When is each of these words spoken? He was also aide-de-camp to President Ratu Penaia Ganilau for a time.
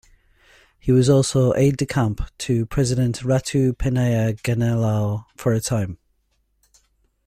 He 0.79 0.91
was 0.91 1.11
also 1.11 1.53
aide-de-camp 1.53 2.21
to 2.39 2.65
President 2.65 3.19
Ratu 3.19 3.73
Penaia 3.73 4.33
Ganilau 4.41 5.25
for 5.35 5.53
a 5.53 5.61
time. 5.61 5.99